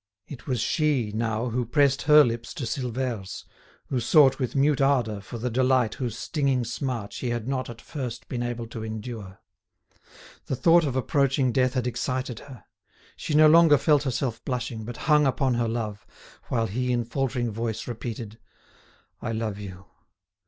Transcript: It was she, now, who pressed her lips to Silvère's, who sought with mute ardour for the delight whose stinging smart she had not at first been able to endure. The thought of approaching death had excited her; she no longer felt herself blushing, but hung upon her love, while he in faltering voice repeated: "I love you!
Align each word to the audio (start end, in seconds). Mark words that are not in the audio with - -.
It 0.27 0.47
was 0.47 0.59
she, 0.59 1.11
now, 1.13 1.49
who 1.49 1.63
pressed 1.63 2.01
her 2.01 2.23
lips 2.23 2.55
to 2.55 2.63
Silvère's, 2.63 3.45
who 3.89 3.99
sought 3.99 4.39
with 4.39 4.55
mute 4.55 4.81
ardour 4.81 5.21
for 5.21 5.37
the 5.37 5.51
delight 5.51 5.93
whose 5.93 6.17
stinging 6.17 6.63
smart 6.65 7.13
she 7.13 7.29
had 7.29 7.47
not 7.47 7.69
at 7.69 7.79
first 7.79 8.27
been 8.27 8.41
able 8.41 8.65
to 8.69 8.81
endure. 8.83 9.39
The 10.47 10.55
thought 10.55 10.85
of 10.85 10.95
approaching 10.95 11.51
death 11.51 11.75
had 11.75 11.85
excited 11.85 12.39
her; 12.39 12.63
she 13.15 13.35
no 13.35 13.47
longer 13.47 13.77
felt 13.77 14.01
herself 14.01 14.43
blushing, 14.43 14.85
but 14.85 14.97
hung 15.05 15.27
upon 15.27 15.53
her 15.53 15.67
love, 15.67 16.07
while 16.45 16.65
he 16.65 16.91
in 16.91 17.05
faltering 17.05 17.51
voice 17.51 17.87
repeated: 17.87 18.39
"I 19.21 19.33
love 19.33 19.59
you! 19.59 19.85